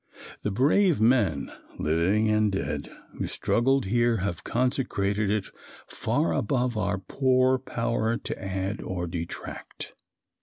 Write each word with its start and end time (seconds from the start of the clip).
The 0.41 0.49
brave 0.49 0.99
men, 0.99 1.51
living 1.77 2.27
and 2.27 2.51
dead, 2.51 2.91
who 3.19 3.27
struggled 3.27 3.85
here 3.85 4.17
have 4.17 4.43
consecrated 4.43 5.29
it 5.29 5.45
far 5.85 6.33
above 6.33 6.75
our 6.75 6.97
poor 6.97 7.59
power 7.59 8.17
to 8.17 8.43
add 8.43 8.81
or 8.81 9.05
detract. 9.05 9.93